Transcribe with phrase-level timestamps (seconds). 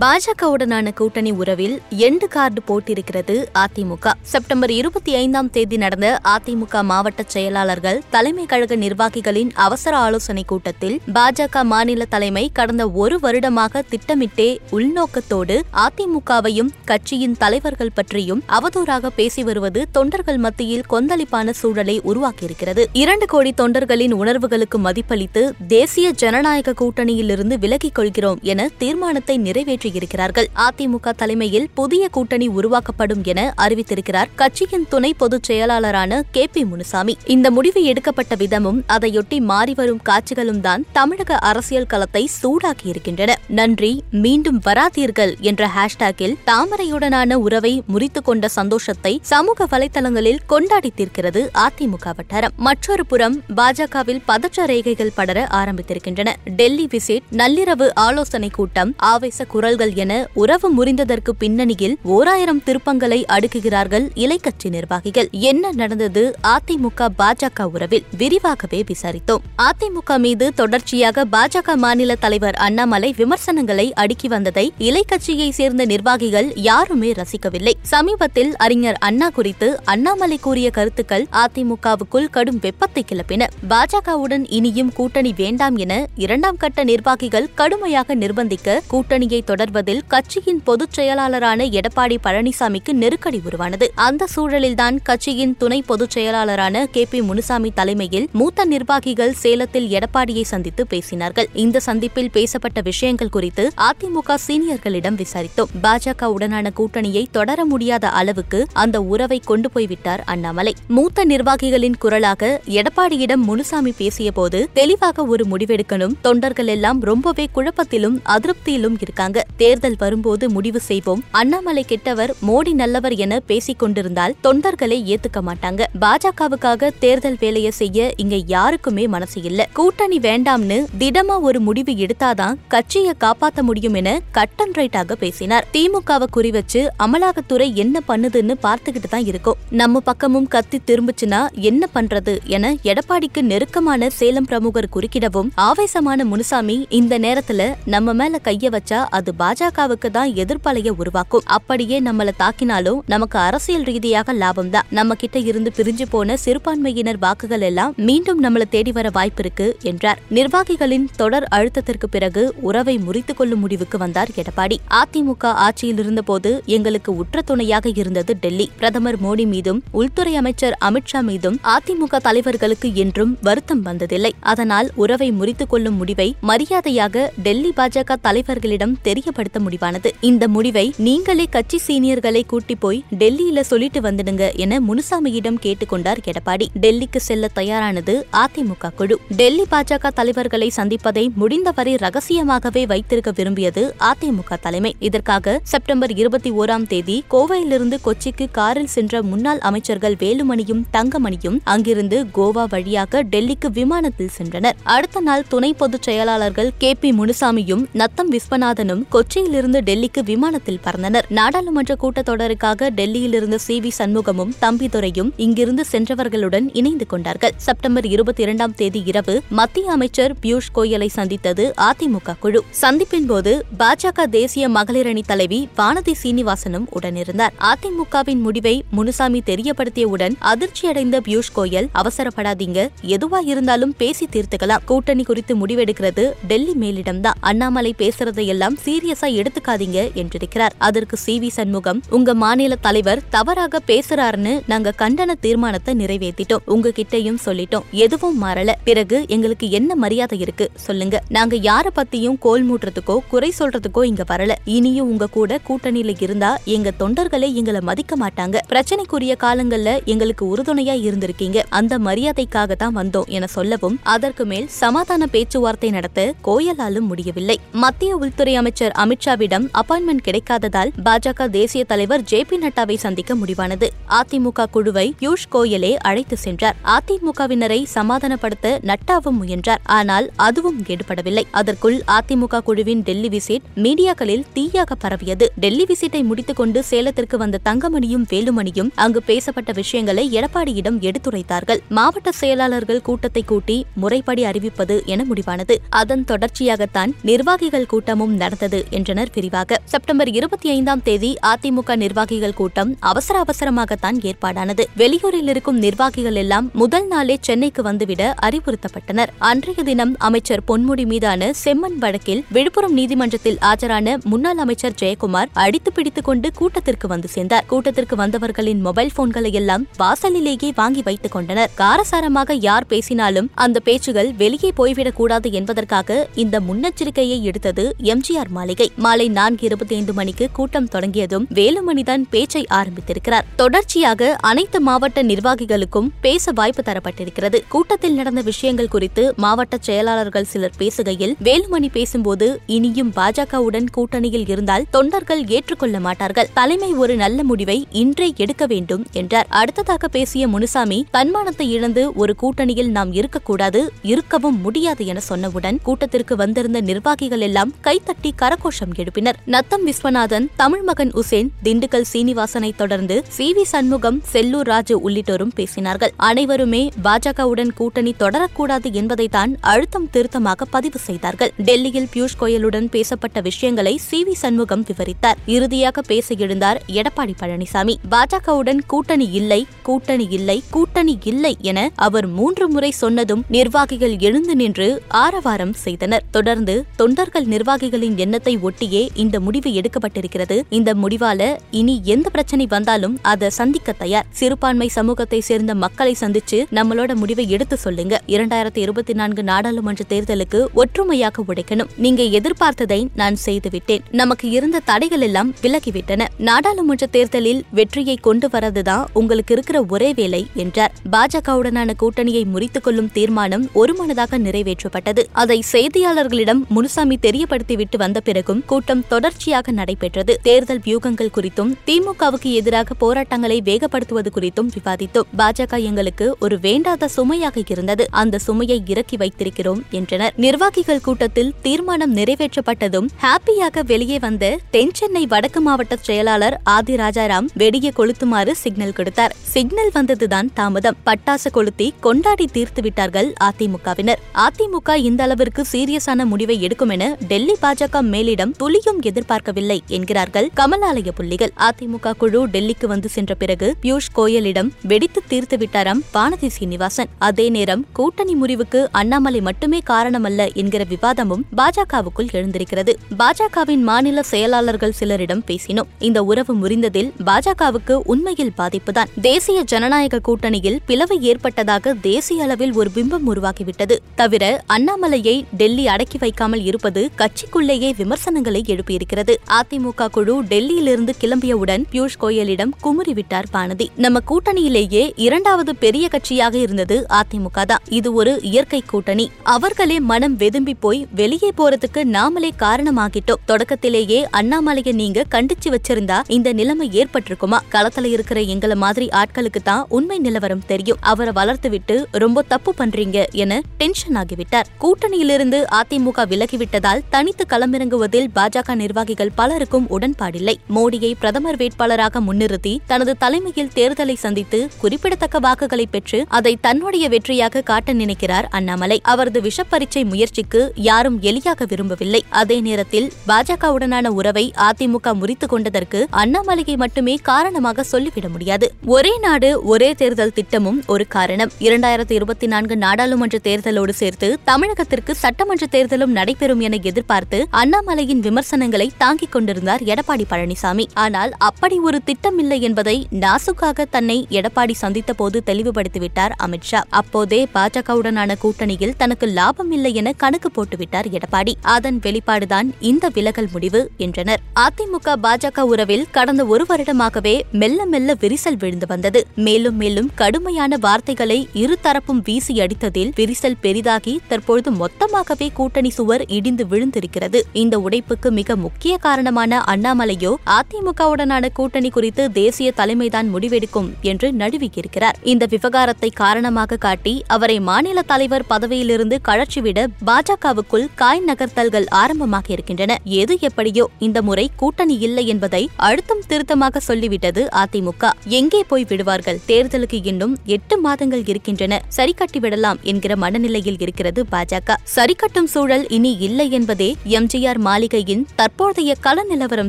[0.00, 4.12] பாஜகவுடனான கூட்டணி உறவில் end card போட்டிருக்கிறது அதிமுக.
[4.22, 11.62] செப்டம்பர் இருபத்தி ஐந்தாம் தேதி நடந்த அதிமுக மாவட்ட செயலாளர்கள் தலைமை கழக நிர்வாகிகளின் அவசர ஆலோசனை கூட்டத்தில் பாஜக
[11.62, 20.36] மாநில தலைமை கடந்த ஒரு வருடமாக திட்டமிட்டே உள்நோக்கத்தோடு அதிமுகவையும் கட்சியின் தலைவர்கள் பற்றியும் அவதூறாக பேசி வருவது தொண்டர்கள்
[20.36, 22.84] மத்தியில் கொந்தளிப்பான சூழலை உருவாக்கியிருக்கிறது.
[22.92, 31.10] இரண்டு கோடி தொண்டர்களின் உணர்வுகளுக்கு மதிப்பளித்து தேசிய ஜனநாயக கூட்டணியிலிருந்து விலகிக் கொள்கிறோம் என தீர்மானத்தை நிறைவேற்றி இருக்கிறார்கள் அதிமுக
[31.10, 37.16] தலைமையில் புதிய கூட்டணி உருவாக்கப்படும் என அறிவித்திருக்கிறார் கட்சியின் துணை பொதுச் செயலாளரான கே பி முனுசாமி.
[37.24, 45.38] இந்த முடிவு எடுக்கப்பட்ட விதமும் அதையொட்டி மாறிவரும் காட்சிகளும் தான் தமிழக அரசியல் களத்தை சூடாக்கியிருக்கின்றன நன்றி மீண்டும் வராதீர்கள்
[45.40, 52.52] என்ற ஹேஷ்டேக்கில் தாமரையுடனான உறவை முறித்துக் கொண்ட சந்தோஷத்தை சமூக வலைதளங்களில் கொண்டாடி தீர்க்கிறது அதிமுக வட்டாரம்.
[52.56, 56.32] மற்றொரு புறம் பாஜகவில் பதற்ற ரேகைகள் படர ஆரம்பித்திருக்கின்றன.
[56.44, 64.06] டெல்லி விசிட் நள்ளிரவு ஆலோசனை கூட்டம் ஆவேச குரல் குரல்கள் என உறவு முறிந்ததற்கு பின்னணியில் ஓராயிரம் திருப்பங்களை அடுக்குகிறார்கள்
[64.14, 65.28] இலைக்கட்சி நிர்வாகிகள்.
[65.30, 66.34] என்ன நடந்தது?
[66.42, 69.42] அதிமுக பாஜக உறவில் விரிவாகவே விசாரித்தோம்.
[69.62, 77.72] அதிமுக மீது தொடர்ச்சியாக பாஜக மாநில தலைவர் அண்ணாமலை விமர்சனங்களை அடுக்கி வந்ததை இலைக்கட்சியை சேர்ந்த நிர்வாகிகள் யாருமே ரசிக்கவில்லை.
[77.82, 83.46] சமீபத்தில் அறிஞர் அண்ணா குறித்து அண்ணாமலை கூறிய கருத்துக்கள் அதிமுகவுக்குள் கடும் வெப்பத்தை கிளப்பின.
[83.70, 91.00] பாஜகவுடன் இனியும் கூட்டணி வேண்டாம் என இரண்டாம் கட்ட நிர்வாகிகள் கடுமையாக நிர்பந்திக்க கூட்டணியை தொடர் தொடர்வதில் கட்சியின் பொதுச்
[91.00, 93.92] செயலாளரான எடப்பாடி பழனிசாமிக்கு நெருக்கடி உருவானது.
[93.94, 100.86] அந்த சூழலில்தான் கட்சியின் துணை பொதுச் செயலாளரான கே பி முனுசாமி தலைமையில் மூத்த நிர்வாகிகள் சேலத்தில் எடப்பாடியை சந்தித்து
[100.90, 101.46] பேசினார்கள்.
[101.54, 105.70] இந்த சந்திப்பில் பேசப்பட்ட விஷயங்கள் குறித்து அதிமுக சீனியர்களிடம் விசாரித்தோம்.
[105.82, 110.74] பாஜக உடனான கூட்டணியை தொடர முடியாத அளவுக்கு அந்த உறவை கொண்டு போய்விட்டார் அண்ணாமலை.
[110.88, 116.14] மூத்த நிர்வாகிகளின் குரலாக எடப்பாடியிடம் முனுசாமி பேசியபோது தெளிவாக ஒரு முடிவெடுக்கணும்.
[116.20, 119.44] தொண்டர்கள் எல்லாம் ரொம்பவே குழப்பத்திலும் அதிருப்தியிலும் இருக்காங்க.
[119.58, 121.22] தேர்தல் வரும்போது முடிவு செய்வோம்.
[121.30, 125.82] அண்ணாமலை கெட்டவர் மோடி நல்லவர் என பேசிக் கொண்டிருந்தால் தொண்டர்களை ஏத்துக்க மாட்டாங்க.
[126.00, 129.68] பாஜகவுக்காக தேர்தல் வேலையை செய்ய இங்க யாருக்குமே மனசு இல்ல.
[129.72, 135.66] கூட்டணி வேண்டாம்னு திடமா ஒரு முடிவு எடுத்தாதான் கட்சியை காப்பாத்த முடியும் என கட் அண்ட் ரைட்டாக பேசினார்.
[135.72, 139.58] திமுகவை குறிவச்சு அமலாக்கத்துறை என்ன பண்ணுதுன்னு பார்த்துக்கிட்டு தான் இருக்கும்.
[139.70, 147.18] நம்ம பக்கமும் கத்தி திரும்புச்சுன்னா என்ன பண்றது என எடப்பாடிக்கு நெருக்கமான சேலம் பிரமுகர் குறுக்கிடவும் ஆவேசமான முனுசாமி இந்த
[147.18, 151.44] நேரத்துல நம்ம மேல கைய வச்சா அது பாஜகவுக்கு தான் எதிர்ப்பலைய உருவாக்கும்.
[151.56, 154.86] அப்படியே நம்மள தாக்கினாலும் நமக்கு அரசியல் ரீதியாக லாபம் தான்.
[154.90, 160.18] நம்ம கிட்ட இருந்து பிரிஞ்சு போன சிறுபான்மையினர் வாக்குகள் எல்லாம் மீண்டும் நம்மள தேடி வர வாய்ப்பிருக்கு என்றார்.
[160.30, 164.78] நிர்வாகிகளின் தொடர் அழுத்தத்திற்கு பிறகு உறவை முறித்துக் கொள்ளும் முடிவுக்கு வந்தார் எடப்பாடி.
[165.00, 168.70] அதிமுக ஆட்சியில் இருந்தபோது எங்களுக்கு உற்ற துணையாக இருந்தது டெல்லி.
[168.76, 174.32] பிரதமர் மோடி மீதும் உள்துறை அமைச்சர் அமித்ஷா மீதும் அதிமுக தலைவர்களுக்கு என்றும் வருத்தம் வந்ததில்லை.
[174.40, 180.10] அதனால் உறவை முறித்துக் கொள்ளும் முடிவை மரியாதையாக டெல்லி பாஜக தலைவர்களிடம் தெரியப்படுத்த முடிவானது.
[180.20, 186.66] இந்த முடிவை நீங்களே கட்சி சீனியர்களை கூட்டி போய் டெல்லியில சொல்லிட்டு வந்துடுங்க என முனுசாமியிடம் கேட்டுக்கொண்டார் எடப்பாடி.
[186.80, 189.18] டெல்லிக்கு செல்ல தயாரானது அதிமுக குழு.
[189.36, 194.96] டெல்லி பாஜக தலைவர்களை சந்திப்பதை முடிந்தவரை ரகசியமாகவே வைத்திருக்க விரும்பியது அதிமுக தலைமை.
[194.98, 202.64] இதற்காக செப்டம்பர் இருபத்தி ஓராம் தேதி கோவையிலிருந்து கொச்சிக்கு காரில் சென்ற முன்னாள் அமைச்சர்கள் வேலுமணியும் தங்கமணியும் அங்கிருந்து கோவா
[202.68, 204.72] வழியாக டெல்லிக்கு விமானத்தில் சென்றனர்.
[204.82, 211.22] அடுத்த நாள் துணை பொதுச் செயலாளர்கள் கே பி முனுசாமியும் நத்தம் விஸ்வநாதனும் கொச்சியிலிருந்து டெல்லிக்கு விமானத்தில் பறந்தனர்.
[211.28, 213.80] நாடாளுமன்ற கூட்டத்தொடருக்காக டெல்லியிலிருந்து சி.
[213.80, 213.90] வி.
[213.98, 217.52] சண்முகமும் தம்பிதுரையும் இங்கிருந்து சென்றவர்களுடன் இணைந்து கொண்டார்கள்.
[217.56, 222.64] செப்டம்பர் இருபத்தி இரண்டாம் தேதி இரவு மத்திய அமைச்சர் பியூஷ் கோயலை சந்தித்தது அதிமுக குழு.
[222.80, 227.54] சந்திப்பின் போது பாஜக தேசிய மகளிர் அணி தலைவி வானதி சீனிவாசனும் உடனிருந்தார்.
[227.60, 234.84] அதிமுகவின் முடிவை முனுசாமி தெரியப்படுத்தியவுடன் அதிர்ச்சியடைந்த பியூஷ் கோயல் அவசரப்படாதீங்க எதுவா இருந்தாலும் பேசி தீர்த்துக்கலாம்.
[234.84, 237.34] கூட்டணி குறித்து முடிவெடுக்கிறது டெல்லி மேலிடம்தான்.
[237.40, 238.76] அண்ணாமலை பேசுறதையெல்லாம்
[239.08, 240.70] சீரியஸா எடுத்துக்காதீங்க என்றிருக்கிறார்.
[240.78, 241.38] அதற்கு சி.
[241.38, 241.48] வி.
[241.48, 247.82] சண்முகம் உங்க மாநில தலைவர் தவறாக பேசுறாருன்னு நாங்க கண்டன தீர்மானத்தை நிறைவேற்றிட்டோம் உங்ககிட்டயும் சொல்லிட்டோம்.
[247.90, 248.72] எதுவும் மாறல.
[248.84, 250.70] பிறகு எங்களுக்கு என்ன மரியாதை இருக்கு?
[250.74, 251.22] சொல்லுங்க.
[251.28, 254.54] நாங்க யார பத்தியும் கோல் மூட்டுறதுக்கோ குறை சொல்றதுக்கோ இங்க வரல.
[254.64, 258.58] இனியும் உங்க கூட கூட்டணியில இருந்தா எங்க தொண்டர்களே எங்களை மதிக்க மாட்டாங்க.
[258.68, 261.62] பிரச்சனைக்குரிய காலங்கள்ல எங்களுக்கு உறுதுணையா இருந்திருக்கீங்க.
[261.68, 267.58] அந்த மரியாதைக்காக தான் வந்தோம் என சொல்லவும் அதற்கு மேல் சமாதான பேச்சுவார்த்தை நடத்த கோயலாலும் முடியவில்லை.
[267.72, 273.88] மத்திய உள்துறை அமைச்சர் அமித்ஷாவிடம் அப்பாயின்மெண்ட் கிடைக்காததால் பாஜக தேசிய தலைவர் ஜே பி நட்டாவை சந்திக்க முடிவானது.
[274.08, 276.76] அதிமுக குழுவை பியூஷ் கோயலே அழைத்து சென்றார்.
[276.84, 279.80] அதிமுகவினரை சமாதானப்படுத்த நட்டாவும் முயன்றார்.
[279.84, 281.44] ஆனால் அதுவும் ஈடுபடவில்லை.
[281.50, 285.52] அதற்குள் அதிமுக குழுவின் டெல்லி விசிட் மீடியாக்களில் தீயாக பரவியது.
[285.56, 291.78] டெல்லி விசிட்டை முடித்துக் கொண்டு சேலத்திற்கு வந்த தங்கமணியும் வேலுமணியும் அங்கு பேசப்பட்ட விஷயங்களை எடப்பாடியிடம் எடுத்துரைத்தார்கள்.
[291.88, 295.76] மாவட்ட செயலாளர்கள் கூட்டத்தை கூட்டி முறைப்படி அறிவிப்பது என முடிவானது.
[295.88, 299.28] அதன் தொடர்ச்சியாகத்தான் நிர்வாகிகள் கூட்டமும் நடந்தது என்றனர்.
[299.34, 304.84] விரிவாக செப்டம்பர் இருபத்தி ஐந்தாம் தேதி அதிமுக நிர்வாகிகள் கூட்டம் அவசர அவசரமாகத்தான் ஏற்பாடானது.
[304.96, 309.26] வெளியூரில் இருக்கும் நிர்வாகிகள் எல்லாம் முதல் நாளே சென்னைக்கு வந்துவிட அறிவுறுத்தப்பட்டனர்.
[309.38, 316.24] அன்றைய தினம் அமைச்சர் பொன்முடி மீதான செம்மன் வழக்கில் விழுப்புரம் நீதிமன்றத்தில் ஆஜரான முன்னாள் அமைச்சர் ஜெயக்குமார் அடித்து பிடித்துக்
[316.24, 317.64] கொண்டு கூட்டத்திற்கு வந்து சேர்ந்தார்.
[317.66, 321.70] கூட்டத்திற்கு வந்தவர்களின் மொபைல் போன்களை எல்லாம் வாசலிலேயே வாங்கி வைத்துக் கொண்டனர்.
[321.78, 328.77] காரசாரமாக யார் பேசினாலும் அந்த பேச்சுகள் வெளியே போய்விடக் கூடாது என்பதற்காக இந்த முன்னெச்சரிக்கையை எடுத்தது எம்ஜிஆர் மாளிகை.
[328.96, 333.44] மாலை நான்கு இருபத்தி ஐந்து மணிக்கு கூட்டம் தொடங்கியதும் வேலுமணிதான் பேச்சை ஆரம்பித்திருக்கிறார்.
[333.56, 337.62] தொடர்ச்சியாக அனைத்து மாவட்ட நிர்வாகிகளுக்கும் பேச வாய்ப்பு தரப்பட்டிருக்கிறது.
[337.68, 345.46] கூட்டத்தில் நடந்த விஷயங்கள் குறித்து மாவட்ட செயலாளர்கள் சிலர் பேசுகையில் வேலுமணி பேசும்போது இனியும் பாஜகவுடன் கூட்டணியில் இருந்தால் தொண்டர்கள்
[345.46, 346.48] ஏற்றுக்கொள்ள மாட்டார்கள்.
[346.54, 349.46] தலைமை ஒரு நல்ல முடிவை இன்றே எடுக்க வேண்டும் என்றார்.
[349.48, 356.80] அடுத்ததாக பேசிய முனுசாமி தன்மானத்தை இழந்து ஒரு கூட்டணியில் நாம் இருக்கக்கூடாது இருக்கவும் முடியாது என சொன்னவுடன் கூட்டத்திற்கு வந்திருந்த
[356.80, 358.30] நிர்வாகிகள் எல்லாம் கைத்தட்டி
[358.68, 359.32] கரகோஷம் எழுப்பினர்.
[359.44, 363.52] நத்தம் விஸ்வநாதன் தமிழ் மகன் உசேன் திண்டுக்கல் சீனிவாசனை தொடர்ந்து சி.
[363.52, 363.62] வி.
[363.62, 366.08] சண்முகம் செல்லூர் ராஜு உள்ளிட்டோரும் பேசினார்கள்.
[366.16, 371.52] அனைவருமே பாஜகவுடன் கூட்டணி தொடரக்கூடாது என்பதைத்தான் அழுத்தம் திருத்தமாக பதிவு செய்தார்கள்.
[371.56, 374.24] டெல்லியில் பியூஷ் கோயலுடன் பேசப்பட்ட விஷயங்களை சி.
[374.24, 374.32] வி.
[374.32, 375.36] சண்முகம் விவரித்தார்.
[375.46, 377.94] இறுதியாக பேச எழுந்தார் எடப்பாடி பழனிசாமி.
[378.10, 385.02] பாஜகவுடன் கூட்டணி இல்லை கூட்டணி இல்லை கூட்டணி இல்லை என அவர் மூன்று முறை சொன்னதும் நிர்வாகிகள் எழுந்து நின்று
[385.08, 386.24] ஆரவாரம் செய்தனர்.
[386.30, 390.62] தொடர்ந்து தொண்டர்கள் நிர்வாகிகளின் எண்ணத்தை ஒட்டியே இந்த முடிவு எடுக்கப்பட்டிருக்கிறது.
[390.68, 394.26] இந்த முடிவால இனி எந்த பிரச்சனை வந்தாலும் அதை சந்திக்க தயார்.
[394.30, 398.20] சிறுபான்மை சமூகத்தை சேர்ந்த மக்களை சந்திச்சு நம்மளோட முடிவை எடுத்து சொல்லுங்க.
[398.26, 401.88] இரண்டாயிரத்தி இருபத்தி நான்கு நாடாளுமன்ற தேர்தலுக்கு ஒற்றுமையாக உடைக்கணும்.
[401.96, 404.02] நீங்க எதிர்பார்த்ததை நான் செய்துவிட்டேன்.
[404.10, 406.26] நமக்கு இருந்த தடைகள் எல்லாம் விலகிவிட்டன.
[406.38, 410.92] நாடாளுமன்ற தேர்தலில் வெற்றியை கொண்டு வரதுதான் உங்களுக்கு இருக்கிற ஒரே வேலை என்றார்.
[411.12, 415.24] பாஜகவுடனான கூட்டணியை முறித்துக் கொள்ளும் தீர்மானம் ஒருமனதாக நிறைவேற்றப்பட்டது.
[415.32, 420.32] அதை செய்தியாளர்களிடம் முனுசாமி தெரியப்படுத்திவிட்டு வந்த பிறகு வரைக்கும் கூட்டம் தொடர்ச்சியாக நடைபெற்றது.
[420.42, 425.28] தேர்தல் வியூகங்கள் குறித்தும் திமுகவுக்கு எதிராக போராட்டங்களை வேகப்படுத்துவது குறித்தும் விவாதித்தோம்.
[425.38, 428.04] பாஜக எங்களுக்கு ஒரு வேண்டாத சுமையாக இருந்தது.
[428.10, 430.32] அந்த சுமையை இறக்கி வைத்திருக்கிறோம் என்றனர்.
[430.36, 437.92] நிர்வாகிகள் கூட்டத்தில் தீர்மானம் நிறைவேற்றப்பட்டதும் ஹாப்பியாக வெளியே வந்த தென் சென்னை வடக்கு மாவட்ட செயலாளர் ஆதி ராஜாராம் வெடியை
[437.98, 439.34] கொளுத்துமாறு சிக்னல் கொடுத்தார்.
[439.54, 440.96] சிக்னல் வந்ததுதான் தாமதம்.
[441.06, 444.22] பட்டாசு கொளுத்தி கொண்டாடி தீர்த்து விட்டார்கள் அதிமுகவினர்.
[444.46, 451.10] அதிமுக இந்த அளவிற்கு சீரியஸான முடிவை எடுக்கும் என டெல்லி பாஜக மேலிட மேலிடம் துளியும் எதிர்பார்க்கவில்லை என்கிறார்கள் கமலாலய
[451.10, 451.50] புள்ளிகள்.
[451.56, 457.06] அதிமுக குழு டெல்லிக்கு வந்து சென்ற பிறகு பியூஷ் கோயலிடம் வெடித்து தீர்த்து விட்டாராம் வானதி சீனிவாசன்.
[457.18, 462.98] அதே நேரம் கூட்டணி முறிவுக்கு அண்ணாமலை மட்டுமே காரணமல்ல என்கிற விவாதமும் பாஜகவுக்குள் எழுந்திருக்கிறது.
[463.18, 465.88] பாஜகவின் மாநில செயலாளர்கள் சிலரிடம் பேசினோம்.
[465.98, 469.10] இந்த உறவு முறிந்ததில் பாஜகவுக்கு உண்மையில் பாதிப்புதான்.
[469.20, 473.96] தேசிய ஜனநாயக கூட்டணியில் பிளவு ஏற்பட்டதாக தேசிய அளவில் ஒரு பிம்பம் உருவாகிவிட்டது.
[474.14, 479.34] தவிர அண்ணாமலையை டெல்லி அடக்கி வைக்காமல் இருப்பது கட்சிக்குள்ளேயே விமர்சனங்களை எழுப்பியிருக்கிறது.
[479.48, 483.86] அதிமுக குழு டெல்லியிலிருந்து கிளம்பியவுடன் பியூஷ் கோயலிடம் குமுறிவிட்டார் பானதி.
[483.96, 487.78] நம்ம கூட்டணியிலேயே இரண்டாவது பெரிய கட்சியாக இருந்தது அதிமுக தான்.
[487.88, 489.30] இது ஒரு இயற்கை கூட்டணி.
[489.42, 493.42] அவர்களே மனம் வெதும்பி போய் வெளியே போறதுக்கு நாமளே காரணமாகிட்டோம்.
[493.44, 497.58] தொடக்கத்திலேயே அண்ணாமலையை நீங்க கண்டிச்சு வச்சிருந்தா இந்த நிலைமை ஏற்பட்டிருக்குமா?
[497.72, 500.98] களத்துல இருக்கிற எங்கள மாதிரி ஆட்களுக்கு தான் உண்மை நிலவரம் தெரியும்.
[501.00, 504.68] அவரை வளர்த்து விட்டு ரொம்ப தப்பு பண்றீங்க என டென்ஷன் ஆகிவிட்டார்.
[504.80, 510.54] கூட்டணியிலிருந்து அதிமுக விலகிவிட்டதால் தனித்து களமிறங்குவது வழங்குவதில் பாஜக நிர்வாகிகள் பலருக்கும் உடன்பாடில்லை.
[510.74, 517.92] மோடியை பிரதமர் வேட்பாளராக முன்னிறுத்தி தனது தலைமையில் தேர்தலை சந்தித்து குறிப்பிடத்தக்க வாக்குகளை பெற்று அதை தன்னுடைய வெற்றியாக காட்ட
[517.92, 519.00] நினைக்கிறார் அண்ணாமலை.
[519.02, 522.24] அவரது விஷப்பரீட்சை முயற்சிக்கு யாரும் எளியாக விரும்பவில்லை.
[522.28, 528.72] அதே நேரத்தில் பாஜகவுடனான உறவை அதிமுக முறித்துக் கொண்டதற்கு அண்ணாமலையை மட்டுமே காரணமாக சொல்லிவிட முடியாது.
[528.86, 531.52] ஒரே நாடு ஒரே தேர்தல் திட்டமும் ஒரு காரணம்.
[531.60, 538.86] இரண்டாயிரத்தி இருபத்தி நான்கு நாடாளுமன்ற தேர்தலோடு சேர்த்து தமிழகத்திற்கு சட்டமன்ற தேர்தலும் நடைபெறும் என எதிர்பார்த்து அண்ணாமலை அண்ணாமலையின் விமர்சனங்களை
[538.98, 540.84] தாங்கிக் கொண்டிருந்தார் எடப்பாடி பழனிசாமி.
[541.04, 548.36] ஆனால் அப்படி ஒரு திட்டம் இல்லை என்பதை நாசுக்காக தன்னை எடப்பாடி சந்தித்த போது தெளிவுபடுத்திவிட்டார் அமித்ஷா அப்போதே பாஜகவுடனான
[548.42, 551.54] கூட்டணியில் தனக்கு லாபம் இல்லை என கணக்கு போட்டுவிட்டார் எடப்பாடி.
[551.76, 554.42] அதன் வெளிப்பாடுதான் இந்த விலகல் முடிவு என்றனர்.
[554.66, 559.22] அதிமுக பாஜக உறவில் கடந்த ஒரு வருடமாகவே மெல்ல மெல்ல விரிசல் விழுந்து வந்தது.
[559.46, 567.40] மேலும் மேலும் கடுமையான வார்த்தைகளை இருதரப்பும் வீசி அடித்ததில் விரிசல் பெரிதாகி தற்பொழுது மொத்தமாகவே கூட்டணி சுவர் இடிந்து விழுந்திருக்கிறது.
[567.64, 575.44] இந்த உடைப்புக்கு மிக முக்கிய காரணமான அண்ணாமலையோ அதிமுகவுடனான கூட்டணி குறித்து தேசிய தலைமைதான் முடிவெடுக்கும் என்று நழுவியிருக்கிறார் இந்த
[575.54, 579.78] விவகாரத்தை காரணமாக காட்டி அவரை மாநில தலைவர் பதவியிலிருந்து கழற்றிவிட
[580.08, 582.92] பாஜகவுக்குள் காய் நகர்த்தல்கள் ஆரம்பமாக இருக்கின்றன.
[583.20, 588.10] எது எப்படியோ இந்த முறை கூட்டணி இல்லை என்பதை அழுத்தம் திருத்தமாக சொல்லிவிட்டது அதிமுக.
[588.38, 589.38] எங்கே போய் விடுவார்கள்?
[589.50, 591.80] தேர்தலுக்கு இன்னும் எட்டு மாதங்கள் இருக்கின்றன.
[591.98, 594.78] சரி கட்டிவிடலாம் என்கிற மனநிலையில் இருக்கிறது பாஜக.
[594.96, 599.68] சரி கட்டும் சூழல் இனி இல்லை என்பதே எம்ஜிஆர் மாளிகையின் தற்போதைய கள நிலவரம்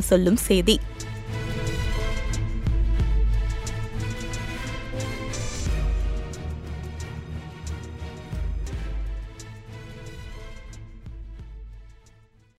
[0.00, 0.74] சொல்லும் செய்தி.